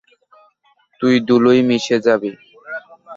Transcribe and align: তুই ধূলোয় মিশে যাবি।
তুই 1.01 1.15
ধূলোয় 1.27 1.61
মিশে 1.69 1.97
যাবি। 2.05 2.31